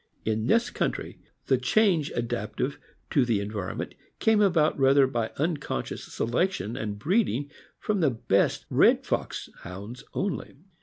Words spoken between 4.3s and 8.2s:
about rather by uncon scious selection, and breeding from the